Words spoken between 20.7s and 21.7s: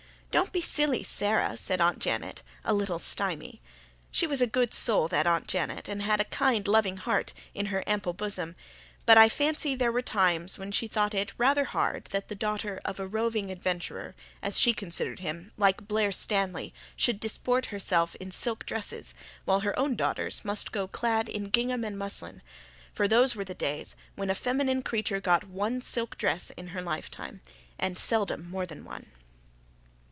go clad in